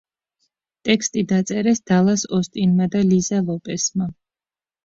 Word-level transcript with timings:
ტექსტი 0.89 1.23
დაწერეს 1.33 1.83
დალას 1.91 2.23
ოსტინმა 2.39 2.89
და 2.97 3.05
ლიზა 3.11 3.43
ლოპესმა. 3.51 4.13